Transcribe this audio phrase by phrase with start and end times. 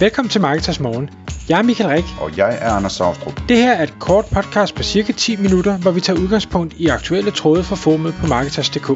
[0.00, 1.10] Velkommen til Marketers Morgen.
[1.48, 2.04] Jeg er Michael Rik.
[2.20, 3.40] Og jeg er Anders Saustrup.
[3.48, 6.86] Det her er et kort podcast på cirka 10 minutter, hvor vi tager udgangspunkt i
[6.86, 8.86] aktuelle tråde fra formet på Marketers.dk.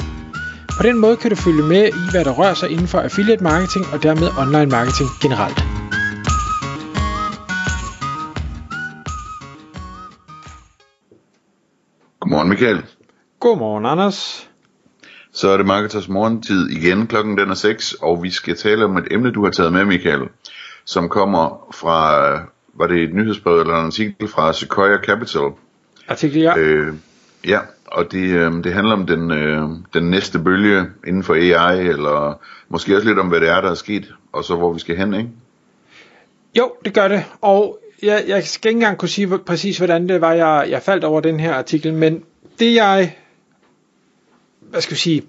[0.78, 3.42] På den måde kan du følge med i, hvad der rører sig inden for affiliate
[3.42, 5.58] marketing og dermed online marketing generelt.
[12.20, 12.82] Godmorgen Michael.
[13.40, 14.50] Godmorgen Anders.
[15.32, 17.06] Så er det Marketers morgentid igen.
[17.06, 19.84] Klokken den er 6, og vi skal tale om et emne, du har taget med,
[19.84, 20.20] Michael,
[20.84, 22.30] som kommer fra,
[22.74, 25.50] var det et nyhedsbrev eller en artikel fra Sequoia Capital?
[26.08, 26.58] Artikel, ja.
[26.58, 26.94] Øh,
[27.46, 31.78] ja, og det, øh, det handler om den, øh, den næste bølge inden for AI,
[31.88, 34.80] eller måske også lidt om, hvad det er, der er sket, og så hvor vi
[34.80, 35.28] skal hen, ikke?
[36.58, 40.20] Jo, det gør det, og jeg, jeg skal ikke engang kunne sige præcis, hvordan det
[40.20, 42.24] var, jeg, jeg faldt over den her artikel, men
[42.58, 43.14] det jeg
[44.70, 45.22] hvad skal vi sige,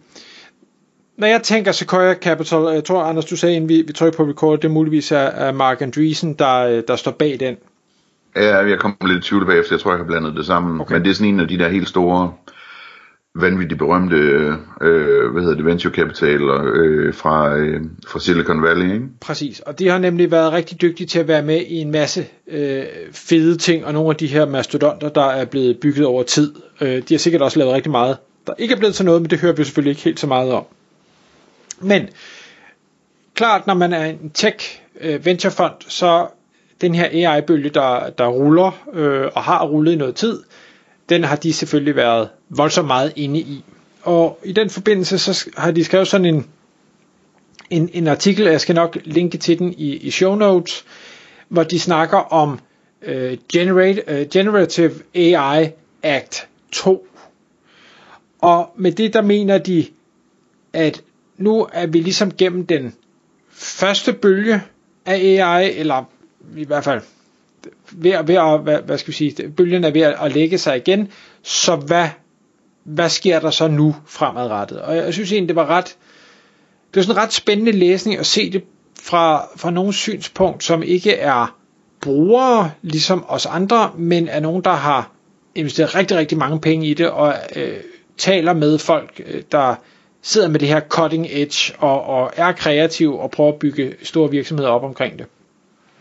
[1.22, 4.24] når jeg tænker Sequoia Capital, jeg tror Anders, du sagde inden vi, vi trykker på
[4.24, 7.58] record, det er muligvis er, er Mark Andreessen, der, der står bag den.
[8.36, 10.94] Ja, jeg kom lidt i tvivl bagefter, jeg tror jeg har blandet det sammen, okay.
[10.94, 12.34] men det er sådan en af de der helt store,
[13.36, 14.16] vanvittigt berømte,
[14.82, 19.06] øh, hvad hedder det, venture capital øh, fra, øh, fra Silicon Valley, ikke?
[19.22, 22.26] Præcis, og de har nemlig været rigtig dygtige til at være med i en masse
[22.52, 26.54] øh, fede ting, og nogle af de her mastodonter, der er blevet bygget over tid,
[26.82, 29.30] øh, de har sikkert også lavet rigtig meget der ikke er blevet til noget, men
[29.30, 30.66] det hører vi selvfølgelig ikke helt så meget om.
[31.82, 32.10] Men
[33.36, 36.28] klart, når man er en tech øh, venturefond, så
[36.82, 40.44] den her AI-bølge, der, der ruller øh, og har rullet i noget tid,
[41.10, 43.64] den har de selvfølgelig været voldsomt meget inde i.
[44.04, 46.46] Og i den forbindelse, så har de skrevet sådan en,
[47.70, 50.86] en, en artikel, jeg skal nok linke til den i, i show notes,
[51.50, 52.60] hvor de snakker om
[53.02, 55.70] øh, Generate, øh, Generative AI
[56.04, 57.08] Act 2,
[58.42, 59.86] og med det der mener de,
[60.74, 61.02] at
[61.42, 62.96] nu er vi ligesom gennem den
[63.50, 64.62] første bølge
[65.06, 66.04] af AI, eller
[66.58, 67.02] i hvert fald
[67.92, 71.08] ved, ved at, hvad, hvad skal vi sige, bølgen er ved at lægge sig igen,
[71.44, 72.08] så hvad,
[72.84, 74.82] hvad sker der så nu fremadrettet?
[74.82, 75.86] Og jeg synes egentlig, det var ret,
[76.94, 78.64] det var sådan en ret spændende læsning at se det
[79.02, 81.58] fra, fra nogle synspunkt, som ikke er
[82.02, 85.12] brugere, ligesom os andre, men er nogen, der har
[85.56, 87.78] investeret rigtig, rigtig mange penge i det, og øh,
[88.18, 89.76] taler med folk, øh, der
[90.22, 94.32] sidder med det her cutting edge og, og er kreativ og prøver at bygge store
[94.32, 95.26] virksomheder op omkring det.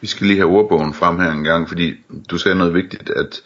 [0.00, 1.94] Vi skal lige have ordbogen frem her en gang, fordi
[2.30, 3.42] du sagde noget vigtigt, at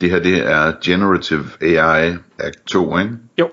[0.00, 3.10] det her det er Generative AI Act 2, ikke?
[3.38, 3.50] Jo.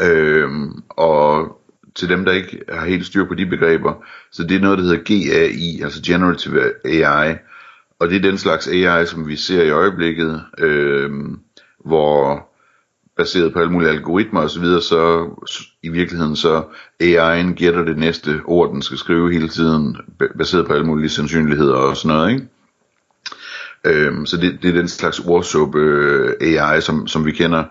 [0.00, 1.58] Øhm, og
[1.94, 3.94] til dem, der ikke har helt styr på de begreber,
[4.30, 7.34] så det er noget, der hedder GAI, altså Generative AI,
[7.98, 11.40] og det er den slags AI, som vi ser i øjeblikket, øhm,
[11.84, 12.48] hvor
[13.18, 16.62] baseret på alle mulige algoritmer osv., så, så i virkeligheden så
[17.02, 19.96] AI'en gætter det næste ord, den skal skrive hele tiden,
[20.38, 22.48] baseret på alle mulige sandsynligheder og sådan noget, ikke?
[23.84, 27.64] Øhm, så det, det er den slags ordsuppe øh, AI, som, som vi kender,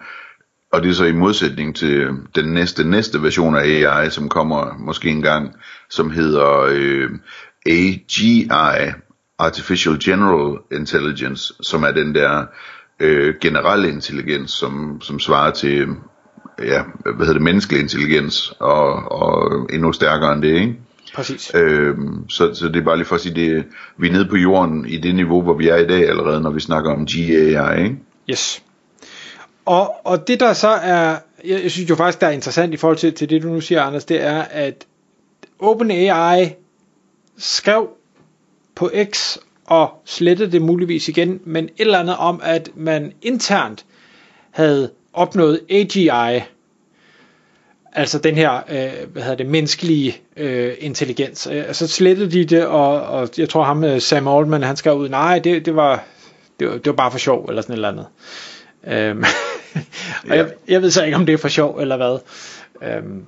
[0.72, 4.76] og det er så i modsætning til den næste næste version af AI, som kommer
[4.80, 5.56] måske engang,
[5.90, 7.10] som hedder øh,
[7.66, 8.50] AGI,
[9.40, 12.46] Artificial General Intelligence, som er den der
[13.00, 15.88] øh, generelle intelligens, som, som svarer til
[16.64, 20.76] ja, hvad hedder det, menneskelig intelligens, og, og endnu stærkere end det, ikke?
[21.14, 21.52] Præcis.
[21.54, 23.66] Øhm, så, så det er bare lige for at sige, det,
[23.98, 26.50] vi er nede på jorden i det niveau, hvor vi er i dag allerede, når
[26.50, 27.98] vi snakker om GAI, ikke?
[28.30, 28.64] Yes.
[29.66, 32.78] Og, og det der så er, jeg, jeg synes jo faktisk, der er interessant i
[32.78, 34.86] forhold til, til det, du nu siger, Anders, det er, at
[35.60, 36.54] OpenAI
[37.38, 37.90] skrev
[38.76, 43.86] på X og slettede det muligvis igen, men et eller andet om, at man internt
[44.52, 46.42] havde opnået AGI,
[47.94, 51.48] altså den her, øh, hvad hedder det, menneskelige øh, intelligens.
[51.52, 54.98] Øh, så slettede de det, og, og jeg tror ham, øh, Sam Altman, han skrev
[54.98, 56.04] ud, nej, det, det, var,
[56.60, 58.06] det, var, det var bare for sjov, eller sådan et eller andet.
[58.88, 59.24] Øhm,
[60.30, 60.36] og ja.
[60.36, 62.20] jeg, jeg ved så ikke, om det er for sjov, eller hvad.
[62.84, 63.26] Øhm,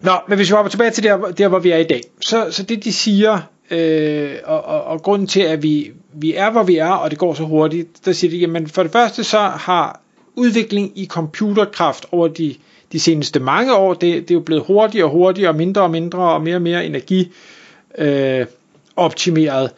[0.00, 2.50] Nå, men hvis vi hopper tilbage til der, der, hvor vi er i dag, så,
[2.50, 3.40] så det de siger,
[3.70, 7.18] øh, og, og, og grunden til, at vi, vi er, hvor vi er, og det
[7.18, 10.00] går så hurtigt, der siger de, jamen for det første så har
[10.36, 12.54] udvikling i computerkraft over de,
[12.92, 15.90] de seneste mange år, det, det er jo blevet hurtigere og hurtigere, og mindre og
[15.90, 17.32] mindre, og mere og mere energi
[17.98, 18.46] øh,
[18.96, 19.70] optimeret.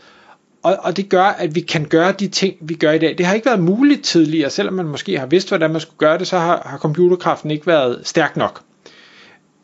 [0.63, 3.19] Og, og det gør, at vi kan gøre de ting, vi gør i dag.
[3.19, 6.19] Det har ikke været muligt tidligere, selvom man måske har vidst, hvordan man skulle gøre
[6.19, 8.63] det, så har, har computerkraften ikke været stærk nok.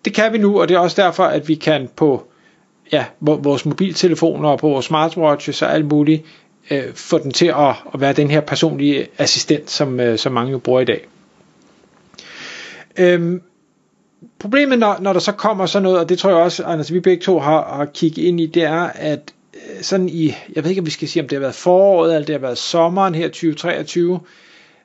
[0.05, 2.27] Det kan vi nu, og det er også derfor, at vi kan på
[2.93, 6.23] ja, vores mobiltelefoner og på vores smartwatches og alt muligt,
[6.71, 10.53] øh, få den til at, at være den her personlige assistent, som, øh, som mange
[10.53, 11.07] jo bruger i dag.
[12.99, 13.43] Øhm,
[14.39, 17.01] problemet, når, når der så kommer sådan noget, og det tror jeg også, Anders, vi
[17.01, 20.71] begge to har, har kigget ind i, det er, at øh, sådan i, jeg ved
[20.71, 23.15] ikke om vi skal sige, om det har været foråret, eller det har været sommeren
[23.15, 24.21] her 2023,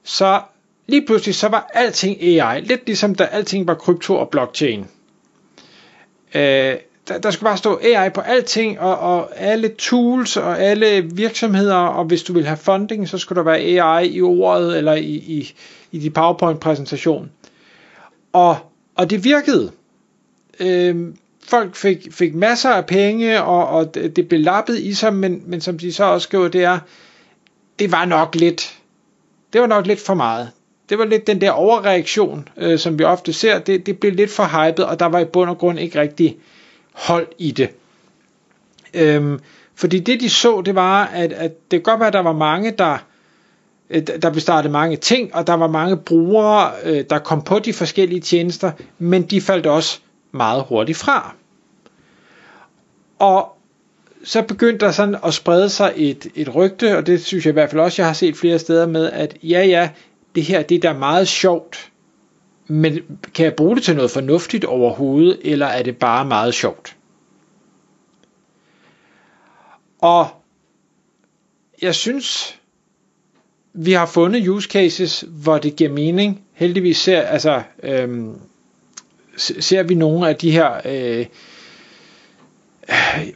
[0.03, 0.41] så
[0.87, 4.85] lige pludselig så var alting AI, lidt ligesom da alting var krypto og blockchain.
[6.35, 6.75] Øh,
[7.07, 11.75] der, der skulle bare stå AI på alting, og, og alle tools og alle virksomheder,
[11.75, 15.13] og hvis du vil have funding, så skulle der være AI i ordet, eller i,
[15.13, 15.53] i,
[15.91, 17.31] i din PowerPoint-præsentation.
[18.33, 18.57] Og,
[18.95, 19.71] og det virkede.
[20.59, 21.17] Øhm,
[21.47, 25.61] folk fik, fik masser af penge, og, og det blev lappet i sig, men, men
[25.61, 26.79] som de så også skriver, det er,
[27.79, 28.77] det var nok lidt,
[29.53, 30.49] det var nok lidt for meget.
[30.89, 34.31] Det var lidt den der overreaktion, øh, som vi ofte ser, det, det blev lidt
[34.31, 36.37] for hypet, og der var i bund og grund ikke rigtig
[36.97, 37.69] hold i det.
[38.93, 39.39] Øhm,
[39.75, 42.33] fordi det de så, det var, at, at det kan godt være, at der var
[42.33, 42.97] mange, der,
[43.89, 47.59] øh, der blev startet mange ting, og der var mange brugere, øh, der kom på
[47.59, 49.99] de forskellige tjenester, men de faldt også
[50.31, 51.35] meget hurtigt fra.
[53.19, 53.57] Og
[54.23, 57.53] så begyndte der sådan at sprede sig et, et rygte, og det synes jeg i
[57.53, 59.89] hvert fald også, jeg har set flere steder med, at ja, ja,
[60.35, 61.91] det her, det er da meget sjovt,
[62.67, 66.95] men kan jeg bruge det til noget fornuftigt overhovedet, eller er det bare meget sjovt?
[69.99, 70.27] Og
[71.81, 72.59] jeg synes,
[73.73, 76.41] vi har fundet use cases, hvor det giver mening.
[76.53, 78.33] Heldigvis ser, altså, øhm,
[79.37, 81.25] ser vi nogle af de her øh,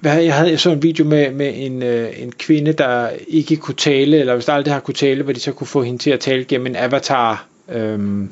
[0.01, 3.55] hvad, jeg havde jeg så en video med, med en, øh, en kvinde, der ikke
[3.55, 5.99] kunne tale, eller hvis der aldrig har kunne tale, hvor de så kunne få hende
[5.99, 7.47] til at tale gennem en avatar.
[7.69, 8.29] Øhm,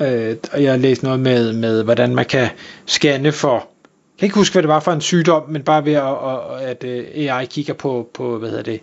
[0.00, 2.48] øh, og jeg har læst noget med, med, hvordan man kan
[2.86, 5.92] scanne for, jeg kan ikke huske, hvad det var for en sygdom, men bare ved
[5.92, 8.80] at, at, at øh, AI kigger på, på hvad hedder det,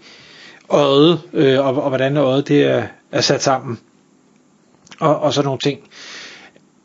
[0.69, 3.79] øjet, øh, og, og hvordan øjet det er, er sat sammen,
[4.99, 5.79] og, og sådan nogle ting.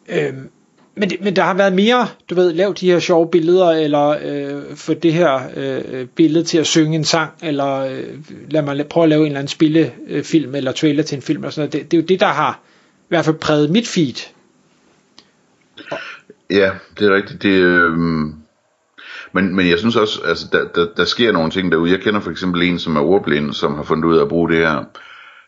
[0.08, 0.34] Øh,
[0.94, 4.16] men, det, men der har været mere, du ved, lav de her sjove billeder, eller
[4.22, 8.04] øh, få det her øh, billede til at synge en sang, eller øh,
[8.50, 11.52] lad mig prøve at lave en eller anden spillefilm, eller trailer til en film, og
[11.52, 11.72] sådan noget.
[11.72, 12.60] Det, det er jo det, der har
[13.06, 14.32] i hvert fald præget mit feed.
[16.50, 17.42] Ja, det er rigtigt.
[17.42, 17.98] Det, øh,
[19.32, 21.90] men, men jeg synes også, altså, der, der, der sker nogle ting derude.
[21.90, 24.50] Jeg kender for eksempel en, som er ordblind, som har fundet ud af at bruge
[24.50, 24.84] det her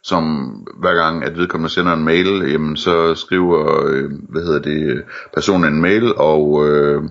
[0.02, 0.50] som
[0.80, 5.74] hver gang, at vedkommende sender en mail, jamen så skriver, øh, hvad hedder det, personen
[5.74, 7.02] en mail, og, øh,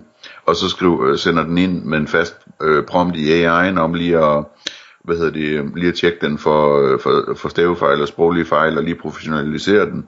[0.45, 4.17] og så skriver, sender den ind med en fast øh, prompt i AI'en om lige
[4.17, 4.45] at,
[5.03, 8.77] hvad hedder det, lige at tjekke den for, øh, for, for stavefejl og sproglige fejl,
[8.77, 10.07] og lige professionalisere den.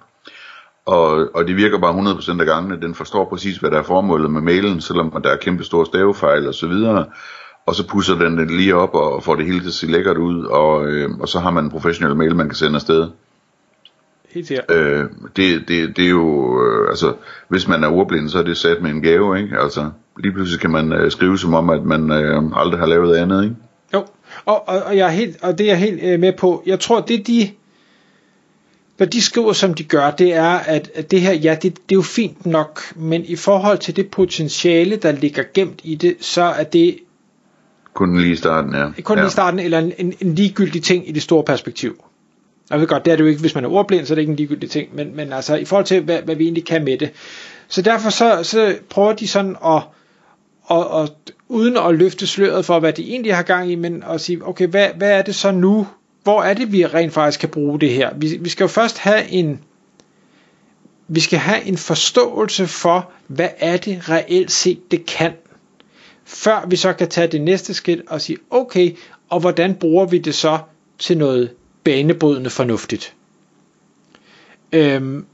[0.85, 4.31] Og, og det virker bare 100% af gangene, den forstår præcis, hvad der er formålet
[4.31, 7.05] med mailen, selvom der er kæmpe store stavefejl og så videre
[7.69, 10.17] og så pusser den den lige op og får det hele til at se lækkert
[10.17, 13.07] ud, og, øh, og så har man en professionel mail, man kan sende afsted.
[14.29, 14.71] Helt sikkert.
[14.71, 15.03] Øh,
[15.35, 17.13] det, det, det er jo, øh, altså,
[17.47, 19.59] hvis man er ordblind, så er det sat med en gave, ikke?
[19.59, 23.15] Altså, lige pludselig kan man øh, skrive som om, at man øh, aldrig har lavet
[23.15, 23.55] andet, ikke?
[23.93, 24.05] Jo,
[24.45, 26.63] og, og, og, jeg er helt, og det er jeg helt øh, med på.
[26.65, 27.49] Jeg tror, det de,
[28.99, 31.71] hvad de skriver, som de gør, det er, at, at det her, ja, det, det
[31.91, 36.15] er jo fint nok, men i forhold til det potentiale, der ligger gemt i det,
[36.19, 36.97] så er det
[37.93, 39.01] kun lige starten, ja.
[39.01, 39.23] Kun ja.
[39.23, 42.03] lige starten, eller en, en, en ligegyldig ting i det store perspektiv.
[42.69, 44.21] Jeg ved godt, det er det jo ikke, hvis man er ordblind, så er det
[44.21, 46.83] ikke en ligegyldig ting, men, men altså i forhold til, hvad, hvad vi egentlig kan
[46.83, 47.09] med det.
[47.67, 49.81] Så derfor så, så prøver de sådan at,
[50.71, 51.11] at, at,
[51.47, 54.67] uden at løfte sløret for, hvad de egentlig har gang i, men at sige, okay,
[54.67, 55.87] hvad, hvad er det så nu?
[56.23, 58.09] Hvor er det, vi rent faktisk kan bruge det her?
[58.15, 59.59] Vi, vi skal jo først have en,
[61.07, 65.33] vi skal have en forståelse for, hvad er det reelt set, det kan
[66.29, 68.97] før vi så kan tage det næste skridt og sige, okay,
[69.29, 70.59] og hvordan bruger vi det så
[70.99, 71.51] til noget
[71.83, 73.13] banebrydende fornuftigt?
[74.71, 75.25] Øhm,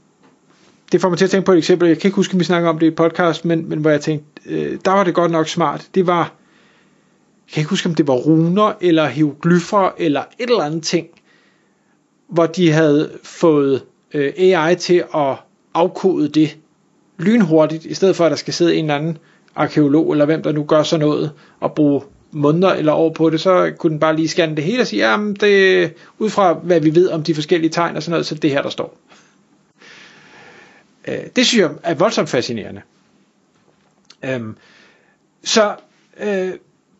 [0.92, 2.44] det får mig til at tænke på et eksempel, jeg kan ikke huske, om vi
[2.44, 5.32] snakker om det i podcast, men, men hvor jeg tænkte, øh, der var det godt
[5.32, 5.88] nok smart.
[5.94, 6.32] Det var,
[7.46, 11.06] jeg kan ikke huske, om det var runer, eller hieroglyffer, eller et eller andet ting,
[12.28, 13.84] hvor de havde fået
[14.14, 15.36] øh, AI til at
[15.74, 16.56] afkode det
[17.18, 19.18] lynhurtigt, i stedet for at der skal sidde en eller anden
[19.54, 23.40] arkeolog, eller hvem der nu gør sådan noget, og bruge måneder eller år på det,
[23.40, 26.80] så kunne den bare lige scanne det hele og sige, jamen det, ud fra hvad
[26.80, 28.98] vi ved om de forskellige tegn og sådan noget, så det her der står.
[31.08, 32.82] Øh, det synes jeg er voldsomt fascinerende.
[34.24, 34.56] Øhm,
[35.44, 35.74] så
[36.20, 36.50] øh,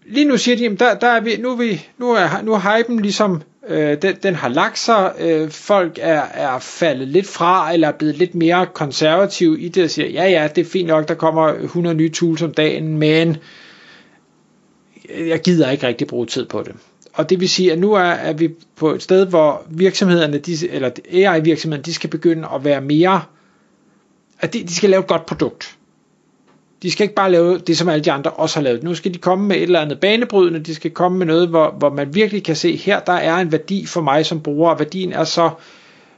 [0.08, 2.52] lige nu siger de, at der, der er vi, nu er vi, nu er, nu
[2.52, 5.12] er hypen ligesom Øh, den, den har lagt sig.
[5.20, 9.84] Øh, folk er, er faldet lidt fra, eller er blevet lidt mere konservative i det,
[9.84, 12.98] og siger, ja ja, det er fint nok, der kommer 100 nye tools om dagen,
[12.98, 13.36] men
[15.18, 16.75] jeg gider ikke rigtig bruge tid på det.
[17.12, 20.70] Og det vil sige, at nu er, er vi på et sted, hvor virksomhederne, de,
[20.70, 23.22] eller AI-virksomhederne, de skal begynde at være mere,
[24.40, 25.76] at de, de skal lave et godt produkt
[26.83, 28.83] de skal ikke bare lave det, som alle de andre også har lavet.
[28.83, 31.75] Nu skal de komme med et eller andet banebrydende, de skal komme med noget, hvor,
[31.78, 34.78] hvor man virkelig kan se, her der er en værdi for mig som bruger, og
[34.78, 35.50] værdien er så,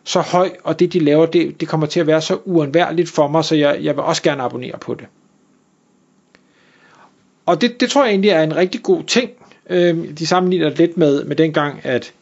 [0.04, 3.28] så høj, og det de laver, det, det kommer til at være så uundværligt for
[3.28, 5.06] mig, så jeg, jeg vil også gerne abonnere på det.
[7.46, 9.30] Og det, det tror jeg egentlig er en rigtig god ting.
[9.70, 12.12] Øh, de sammenligner lidt med, med dengang, at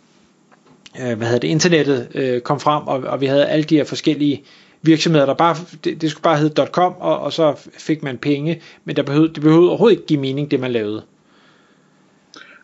[1.00, 3.84] øh, hvad hedder det, internettet øh, kom frem, og, og vi havde alle de her
[3.84, 4.42] forskellige
[4.82, 8.62] virksomheder, der bare, det, det skulle bare hedde .com, og, og så fik man penge,
[8.84, 11.04] men der behøvede, det behøvede overhovedet ikke give mening, det man lavede.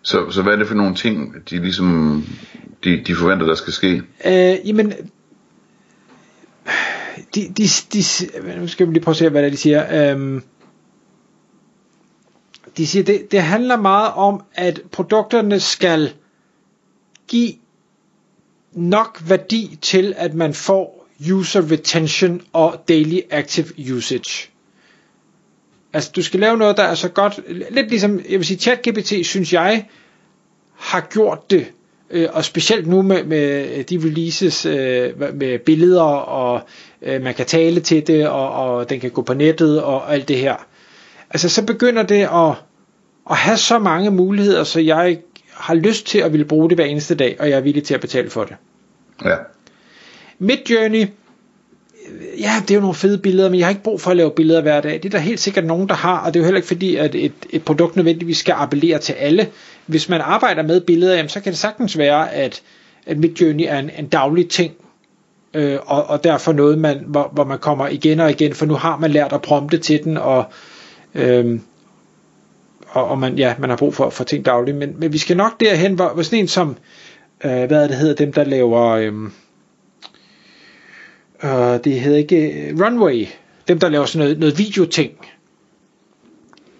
[0.02, 2.24] Så, så hvad er det for nogle ting, de ligesom,
[2.84, 4.02] de, de forventer, der skal ske?
[4.24, 4.92] Øh, jamen,
[7.34, 8.02] de, de, de,
[8.60, 10.12] nu skal vi lige prøve at se, hvad det er, de siger.
[10.12, 10.42] Øhm,
[12.76, 16.12] de siger, det, det handler meget om, at produkterne skal
[17.28, 17.52] give
[18.72, 24.48] nok værdi til, at man får user retention og daily active usage.
[25.92, 29.26] Altså, du skal lave noget, der er så godt, lidt ligesom, jeg vil sige, ChatGPT,
[29.26, 29.86] synes jeg,
[30.76, 31.66] har gjort det,
[32.10, 36.60] øh, og specielt nu med, med de releases øh, med billeder, og
[37.02, 40.28] øh, man kan tale til det, og, og den kan gå på nettet, og alt
[40.28, 40.56] det her.
[41.30, 42.54] Altså, så begynder det at,
[43.30, 45.18] at have så mange muligheder, så jeg
[45.54, 47.94] har lyst til at ville bruge det hver eneste dag, og jeg er villig til
[47.94, 48.56] at betale for det.
[49.24, 49.36] Ja.
[50.42, 51.06] Midjourney,
[52.38, 54.30] ja, det er jo nogle fede billeder, men jeg har ikke brug for at lave
[54.30, 54.92] billeder hver dag.
[54.92, 56.96] Det er der helt sikkert nogen, der har, og det er jo heller ikke fordi,
[56.96, 59.48] at et, et produkt nødvendigvis skal appellere til alle.
[59.86, 62.62] Hvis man arbejder med billeder, jamen, så kan det sagtens være, at,
[63.06, 64.72] at Midjourney er en, en daglig ting,
[65.54, 68.74] øh, og, og derfor noget, man, hvor, hvor man kommer igen og igen, for nu
[68.74, 70.44] har man lært at prompte til den, og,
[71.14, 71.60] øh,
[72.88, 74.76] og, og man, ja, man har brug for, for ting dagligt.
[74.76, 76.76] Men, men vi skal nok derhen, hvor, hvor sådan en som,
[77.44, 78.88] øh, hvad det hedder, dem der laver...
[78.88, 79.12] Øh,
[81.42, 81.50] uh,
[81.84, 83.26] det hedder ikke uh, Runway,
[83.68, 85.12] dem der laver sådan noget, noget videoting.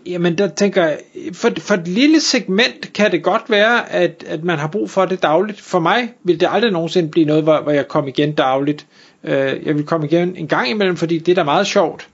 [0.07, 0.99] Jamen der tænker jeg,
[1.33, 5.05] for, for et lille segment kan det godt være, at, at man har brug for
[5.05, 5.61] det dagligt.
[5.61, 8.87] For mig vil det aldrig nogensinde blive noget, hvor, hvor jeg kommer igen dagligt.
[9.23, 12.09] Uh, jeg vil komme igen en gang imellem, fordi det er da meget sjovt.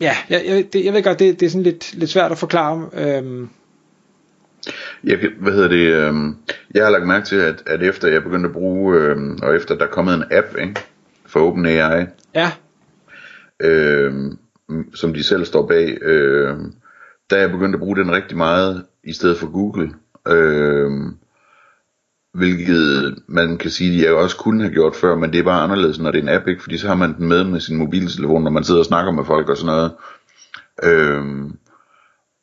[0.00, 2.38] Ja, jeg, jeg, det, jeg ved godt, det, det er sådan lidt, lidt svært at
[2.38, 2.88] forklare.
[2.92, 3.48] Øhm,
[5.04, 6.14] jeg, hvad hedder det, øh,
[6.74, 9.74] jeg har lagt mærke til, at, at efter jeg begyndte at bruge, øh, og efter
[9.74, 10.80] der er kommet en app ikke,
[11.26, 12.52] for OpenAI, ja.
[13.60, 14.14] øh,
[14.94, 16.56] som de selv står bag, øh,
[17.30, 19.90] der er jeg begyndt at bruge den rigtig meget, i stedet for Google.
[20.28, 20.90] Øh,
[22.34, 25.62] hvilket man kan sige, de jeg også kunne have gjort før, men det er bare
[25.62, 26.62] anderledes, når det er en app, ikke?
[26.62, 29.24] fordi så har man den med med sin mobiltelefon, når man sidder og snakker med
[29.24, 29.92] folk og sådan noget.
[30.82, 31.50] Øh,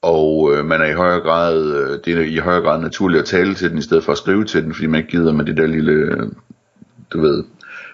[0.05, 3.27] og øh, man er i højere grad, øh, det er i højere grad naturligt at
[3.27, 5.45] tale til den, i stedet for at skrive til den, fordi man ikke gider med
[5.45, 6.31] det der lille, øh,
[7.13, 7.43] du ved,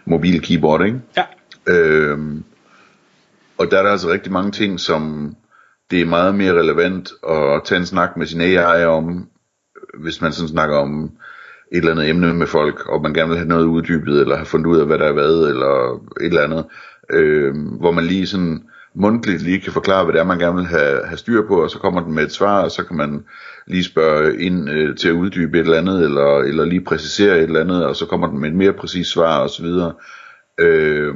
[0.06, 1.02] mobil keyboard, ikke?
[1.18, 1.24] Ja.
[1.68, 2.44] Øhm,
[3.58, 5.36] og der er der altså rigtig mange ting, som
[5.92, 9.28] det er meget mere relevant at tage en snak med sin AI om,
[10.00, 11.12] hvis man sådan snakker om
[11.72, 14.46] et eller andet emne med folk, og man gerne vil have noget uddybet, eller have
[14.46, 16.66] fundet ud af, hvad der er hvad, eller et eller andet,
[17.10, 20.66] øh, hvor man lige sådan mundtligt lige kan forklare, hvad det er, man gerne vil
[20.66, 23.24] have, have styr på, og så kommer den med et svar, og så kan man
[23.68, 27.44] lige spørge ind øh, til at uddybe et eller andet, eller, eller lige præcisere et
[27.44, 29.94] eller andet, og så kommer den med et mere præcist svar, og så videre.
[30.60, 31.16] Øh,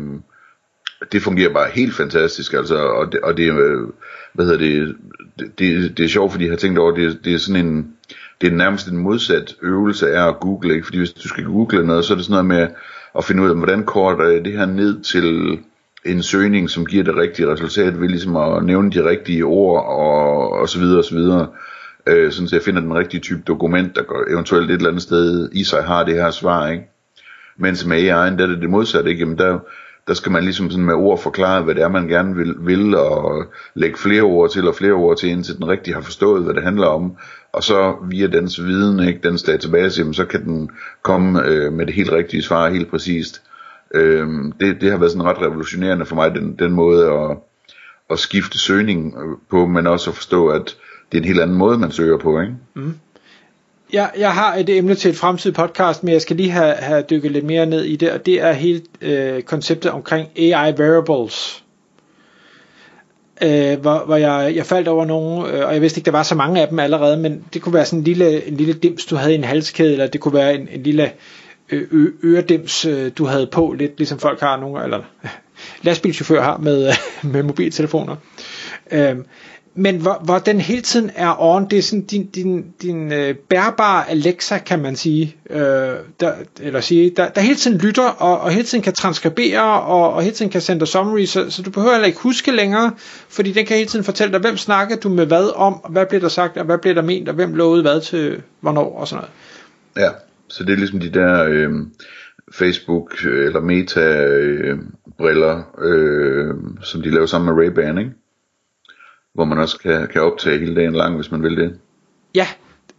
[1.11, 3.87] det fungerer bare helt fantastisk, altså, og det, og det øh,
[4.33, 4.95] hvad hedder det,
[5.39, 7.87] det, det, det er sjovt, fordi jeg har tænkt over, det, det er sådan en,
[8.41, 10.85] det er nærmest en modsat øvelse af at google, ikke?
[10.85, 12.75] fordi hvis du skal google noget, så er det sådan noget med
[13.17, 15.59] at finde ud af, hvordan korter det her ned til
[16.05, 20.51] en søgning, som giver det rigtige resultat, ved ligesom at nævne de rigtige ord, og,
[20.51, 21.47] og så videre, og så videre.
[22.07, 25.49] Øh, sådan så jeg finder den rigtige type dokument, der eventuelt et eller andet sted
[25.51, 26.83] i sig har det her svar, ikke?
[27.57, 29.19] Mens med AI'en, der er det det modsatte, ikke?
[29.19, 29.59] Jamen der,
[30.07, 32.95] der skal man ligesom sådan med ord forklare, hvad det er, man gerne vil, vil
[32.95, 36.53] og lægge flere ord til og flere ord til, indtil den rigtig har forstået, hvad
[36.53, 37.17] det handler om.
[37.53, 40.69] Og så via dens viden, ikke, dens database, jamen, så kan den
[41.01, 43.41] komme øh, med det helt rigtige svar, helt præcist.
[43.95, 44.27] Øh,
[44.59, 47.37] det, det har været sådan ret revolutionerende for mig, den, den måde at,
[48.09, 50.77] at skifte søgning øh, på, men også at forstå, at
[51.11, 52.41] det er en helt anden måde, man søger på.
[52.41, 52.53] Ikke?
[52.73, 52.93] Mm.
[53.93, 57.03] Jeg, jeg har et emne til et fremtidigt podcast, men jeg skal lige have, have
[57.09, 61.63] dykket lidt mere ned i det, og det er hele øh, konceptet omkring AI variables.
[63.41, 66.23] Øh, hvor, hvor jeg, jeg faldt over nogle, øh, og jeg vidste ikke, der var
[66.23, 69.05] så mange af dem allerede, men det kunne være sådan en lille, en lille dims,
[69.05, 71.11] du havde i en halskæde, eller det kunne være en, en lille
[71.71, 75.01] øh, du havde på, lidt ligesom folk har nogle, eller
[75.85, 76.93] lastbilchauffører har med, øh,
[77.33, 78.15] med mobiltelefoner.
[78.91, 79.25] Øhm,
[79.77, 83.35] men hvor, hvor den hele tiden er on, det er sådan din, din, din øh,
[83.35, 85.59] bærbare Alexa, kan man sige, øh,
[86.19, 90.13] der, eller sige, der, der hele tiden lytter, og, og hele tiden kan transkribere, og,
[90.13, 92.91] og hele tiden kan sende dig summary, så, så du behøver heller ikke huske længere,
[93.29, 96.05] fordi den kan hele tiden fortælle dig, hvem snakker du med hvad om, og hvad
[96.05, 99.07] bliver der sagt, og hvad bliver der ment, og hvem lovede hvad til hvornår, og
[99.07, 99.25] sådan
[99.95, 100.07] noget.
[100.07, 100.11] Ja,
[100.47, 101.69] så det er ligesom de der øh,
[102.53, 104.79] Facebook eller Meta øh,
[105.17, 108.11] briller, øh, som de laver sammen med Ray-Ban, ikke?
[109.33, 111.77] hvor man også kan, kan optage hele dagen lang, hvis man vil det.
[112.35, 112.47] Ja,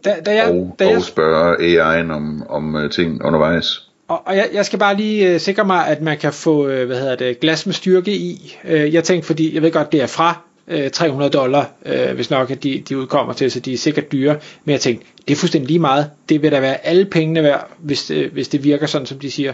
[0.05, 3.89] da, da jeg, og, da og jeg, spørge AI'en om, om uh, ting undervejs.
[4.07, 6.85] og, og jeg, jeg skal bare lige uh, sikre mig, at man kan få uh,
[6.85, 8.57] hvad hedder det, glas med styrke i.
[8.63, 12.29] Uh, jeg tænkte, fordi jeg ved godt, det er fra uh, 300 dollar, uh, hvis
[12.29, 14.37] nok at de, de udkommer til, så de er sikkert dyre.
[14.65, 16.09] Men jeg tænkte, det er fuldstændig lige meget.
[16.29, 19.31] Det vil da være alle pengene værd, hvis, uh, hvis det virker sådan, som de
[19.31, 19.53] siger.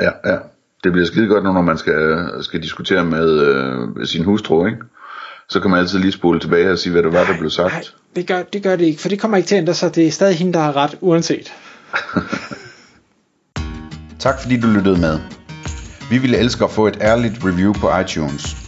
[0.00, 0.36] Ja, ja.
[0.84, 4.78] Det bliver skide godt nu, når man skal, skal diskutere med øh, sin hustru, ikke?
[5.48, 7.72] Så kan man altid lige spole tilbage og sige, hvad det var, der blev sagt.
[7.72, 7.82] Nej,
[8.16, 9.94] det gør, det gør det ikke, for det kommer ikke til at ændre sig.
[9.94, 11.52] Det er stadig hende, der har ret, uanset.
[14.18, 15.18] Tak fordi du lyttede med.
[16.10, 18.67] Vi ville elske at få et ærligt review på iTunes.